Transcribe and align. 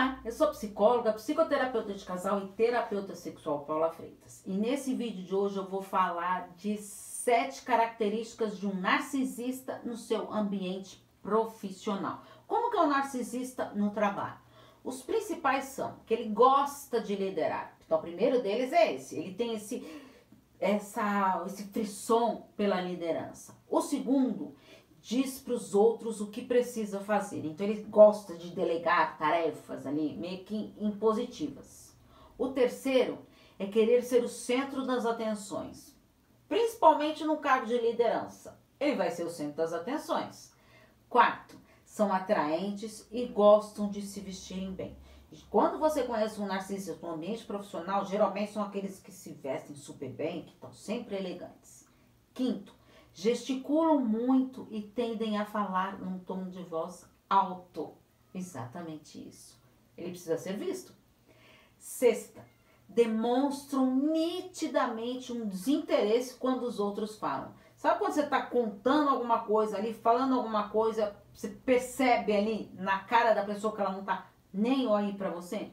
Olá, 0.00 0.18
eu 0.24 0.32
sou 0.32 0.48
psicóloga, 0.48 1.12
psicoterapeuta 1.12 1.92
de 1.92 2.02
casal 2.06 2.40
e 2.40 2.48
terapeuta 2.52 3.14
sexual 3.14 3.66
Paula 3.66 3.90
Freitas. 3.90 4.42
E 4.46 4.52
nesse 4.54 4.94
vídeo 4.94 5.22
de 5.22 5.34
hoje 5.34 5.58
eu 5.58 5.68
vou 5.68 5.82
falar 5.82 6.48
de 6.56 6.78
sete 6.78 7.60
características 7.60 8.58
de 8.58 8.66
um 8.66 8.72
narcisista 8.72 9.78
no 9.84 9.98
seu 9.98 10.32
ambiente 10.32 11.06
profissional. 11.20 12.22
Como 12.46 12.70
que 12.70 12.78
é 12.78 12.80
o 12.80 12.84
um 12.84 12.88
narcisista 12.88 13.72
no 13.74 13.90
trabalho? 13.90 14.38
Os 14.82 15.02
principais 15.02 15.64
são 15.64 15.96
que 16.06 16.14
ele 16.14 16.30
gosta 16.30 17.02
de 17.02 17.14
liderar. 17.14 17.76
Então, 17.84 17.98
o 17.98 18.00
primeiro 18.00 18.42
deles 18.42 18.72
é 18.72 18.94
esse. 18.94 19.18
Ele 19.18 19.34
tem 19.34 19.52
esse 19.52 19.84
essa 20.58 21.42
esse 21.46 21.64
frisson 21.64 22.48
pela 22.56 22.80
liderança. 22.80 23.54
O 23.68 23.82
segundo 23.82 24.54
diz 25.00 25.38
para 25.38 25.54
os 25.54 25.74
outros 25.74 26.20
o 26.20 26.28
que 26.28 26.44
precisa 26.44 27.00
fazer. 27.00 27.44
Então 27.44 27.66
ele 27.66 27.82
gosta 27.84 28.36
de 28.36 28.50
delegar 28.50 29.18
tarefas 29.18 29.86
ali, 29.86 30.16
meio 30.16 30.44
que 30.44 30.74
impositivas. 30.78 31.94
O 32.36 32.48
terceiro 32.48 33.18
é 33.58 33.66
querer 33.66 34.02
ser 34.02 34.22
o 34.24 34.28
centro 34.28 34.86
das 34.86 35.04
atenções, 35.04 35.94
principalmente 36.48 37.24
no 37.24 37.38
cargo 37.38 37.66
de 37.66 37.78
liderança. 37.78 38.58
Ele 38.78 38.96
vai 38.96 39.10
ser 39.10 39.24
o 39.24 39.30
centro 39.30 39.56
das 39.56 39.72
atenções. 39.72 40.52
Quarto, 41.08 41.58
são 41.84 42.12
atraentes 42.12 43.06
e 43.10 43.26
gostam 43.26 43.90
de 43.90 44.00
se 44.00 44.20
vestirem 44.20 44.72
bem. 44.72 44.96
Quando 45.48 45.78
você 45.78 46.02
conhece 46.02 46.40
um 46.40 46.46
narcisista 46.46 47.06
no 47.06 47.14
ambiente 47.14 47.44
profissional, 47.44 48.04
geralmente 48.04 48.52
são 48.52 48.62
aqueles 48.62 48.98
que 48.98 49.12
se 49.12 49.32
vestem 49.32 49.76
super 49.76 50.10
bem, 50.10 50.44
que 50.44 50.52
estão 50.52 50.72
sempre 50.72 51.16
elegantes. 51.16 51.86
Quinto, 52.34 52.74
gesticulam 53.12 54.00
muito 54.00 54.66
e 54.70 54.82
tendem 54.82 55.38
a 55.38 55.44
falar 55.44 55.98
num 55.98 56.18
tom 56.18 56.48
de 56.48 56.62
voz 56.62 57.08
alto. 57.28 57.94
Exatamente 58.34 59.26
isso. 59.28 59.60
Ele 59.96 60.10
precisa 60.10 60.38
ser 60.38 60.56
visto. 60.56 60.94
Sexta, 61.78 62.44
demonstram 62.88 63.94
nitidamente 63.94 65.32
um 65.32 65.46
desinteresse 65.46 66.34
quando 66.34 66.62
os 66.62 66.78
outros 66.78 67.16
falam. 67.16 67.54
Sabe 67.76 67.98
quando 67.98 68.12
você 68.12 68.22
está 68.22 68.42
contando 68.42 69.08
alguma 69.08 69.40
coisa 69.40 69.78
ali, 69.78 69.94
falando 69.94 70.34
alguma 70.34 70.68
coisa, 70.68 71.16
você 71.32 71.48
percebe 71.48 72.36
ali 72.36 72.70
na 72.74 73.00
cara 73.04 73.32
da 73.32 73.44
pessoa 73.44 73.74
que 73.74 73.80
ela 73.80 73.92
não 73.92 74.00
está 74.00 74.28
nem 74.52 74.92
aí 74.92 75.14
para 75.14 75.30
você? 75.30 75.70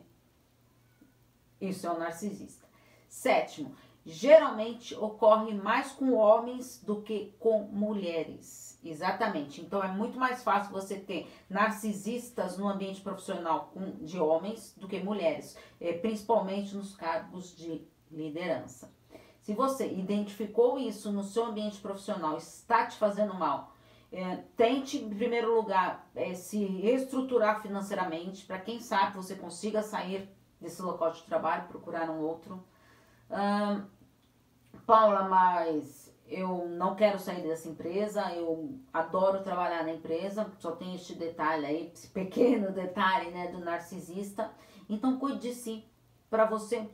Isso 1.59 1.86
é 1.86 1.92
um 1.92 1.97
narcisista. 1.97 2.66
Sétimo, 3.09 3.75
geralmente 4.08 4.95
ocorre 4.95 5.53
mais 5.53 5.91
com 5.91 6.13
homens 6.13 6.81
do 6.81 7.02
que 7.02 7.36
com 7.39 7.63
mulheres. 7.63 8.80
Exatamente. 8.81 9.59
Então 9.59 9.83
é 9.83 9.89
muito 9.89 10.17
mais 10.17 10.44
fácil 10.44 10.72
você 10.72 10.95
ter 10.95 11.30
narcisistas 11.50 12.58
no 12.58 12.69
ambiente 12.69 13.02
profissional 13.02 13.73
de 14.02 14.17
homens 14.17 14.73
do 14.78 14.88
que 14.88 15.00
mulheres, 15.00 15.58
é, 15.81 15.91
principalmente 15.91 16.73
nos 16.73 16.95
cargos 16.95 17.53
de 17.55 17.85
liderança. 18.09 18.89
Se 19.41 19.53
você 19.53 19.91
identificou 19.91 20.80
isso 20.80 21.11
no 21.11 21.23
seu 21.23 21.45
ambiente 21.45 21.80
profissional, 21.80 22.38
está 22.38 22.85
te 22.85 22.95
fazendo 22.97 23.33
mal, 23.33 23.73
é, 24.11 24.38
tente, 24.55 24.97
em 24.97 25.09
primeiro 25.09 25.53
lugar, 25.53 26.09
é, 26.16 26.33
se 26.33 26.63
reestruturar 26.63 27.61
financeiramente 27.61 28.45
para 28.45 28.59
quem 28.59 28.80
sabe 28.80 29.17
você 29.17 29.35
consiga 29.35 29.83
sair 29.83 30.30
desse 30.61 30.81
local 30.81 31.11
de 31.11 31.23
trabalho, 31.23 31.67
procurar 31.67 32.09
um 32.09 32.22
outro. 32.22 32.63
Paula, 34.88 35.28
mas 35.28 36.16
eu 36.30 36.66
não 36.70 36.96
quero 36.96 37.20
sair 37.20 37.44
dessa 37.44 37.68
empresa, 37.68 38.34
eu 38.34 38.80
adoro 38.94 39.44
trabalhar 39.44 39.84
na 39.84 39.92
empresa, 39.92 40.50
só 40.60 40.72
tem 40.72 40.96
este 40.96 41.14
detalhe 41.14 41.66
aí, 41.66 41.92
esse 41.94 42.08
pequeno 42.08 42.72
detalhe, 42.72 43.30
né, 43.32 43.50
do 43.50 43.60
narcisista. 43.60 44.50
Então 44.88 45.20
cuide 45.20 45.40
de 45.40 45.54
si, 45.54 45.86
para 46.30 46.46
você 46.46 46.90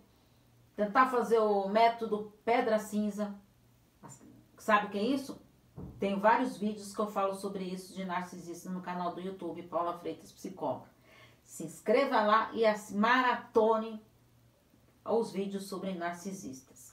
tentar 0.75 1.11
fazer 1.11 1.37
o 1.37 1.69
método 1.69 2.33
pedra 2.43 2.79
cinza. 2.79 3.35
Sabe 4.57 4.87
o 4.87 4.89
que 4.89 4.97
é 4.97 5.03
isso? 5.03 5.39
Tem 5.99 6.19
vários 6.19 6.57
vídeos 6.57 6.95
que 6.95 6.99
eu 6.99 7.07
falo 7.07 7.35
sobre 7.35 7.63
isso 7.63 7.93
de 7.93 8.05
narcisista 8.05 8.71
no 8.71 8.81
canal 8.81 9.13
do 9.13 9.21
YouTube, 9.21 9.61
Paula 9.63 9.99
Freitas 9.99 10.31
Psicóloga. 10.31 10.89
Se 11.43 11.63
inscreva 11.63 12.23
lá 12.23 12.51
e 12.53 12.63
maratone 12.95 14.03
os 15.05 15.31
vídeos 15.31 15.67
sobre 15.67 15.93
narcisistas. 15.93 16.92